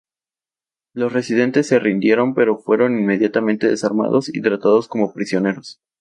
Los 0.95 1.13
resistentes 1.13 1.67
se 1.67 1.77
rindieron 1.77 2.33
pero 2.33 2.57
fueron 2.57 2.97
inmediatamente 2.97 3.67
desarmados 3.67 4.29
y 4.33 4.41
tratados 4.41 4.87
como 4.87 5.13
prisioneros. 5.13 5.79